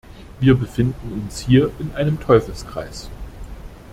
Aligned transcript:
Wir 0.39 0.55
befinden 0.57 1.13
uns 1.21 1.41
hier 1.41 1.69
in 1.77 1.93
einem 1.93 2.19
Teufelskreis. 2.19 3.11